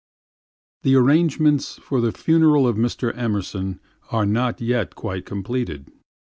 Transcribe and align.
The 0.81 0.95
arrangements 0.95 1.75
for 1.75 2.01
the 2.01 2.11
funeral 2.11 2.65
of 2.67 2.75
Mr. 2.75 3.15
Emerson 3.15 3.79
are 4.11 4.25
not 4.25 4.59
yet 4.59 4.95
quite 4.95 5.27
completed. 5.27 5.91